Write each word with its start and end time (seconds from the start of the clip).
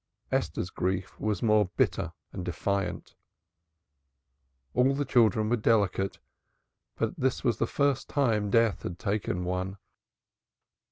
Esther's 0.31 0.71
grief 0.71 1.19
was 1.19 1.43
more 1.43 1.69
bitter 1.77 2.11
and 2.33 2.43
defiant. 2.43 3.13
All 4.73 4.95
the 4.95 5.05
children 5.05 5.47
were 5.47 5.57
delicate, 5.57 6.17
but 6.95 7.13
it 7.19 7.43
was 7.43 7.57
the 7.59 7.67
first 7.67 8.09
time 8.09 8.49
death 8.49 8.81
had 8.81 8.97
taken 8.97 9.43
one. 9.43 9.77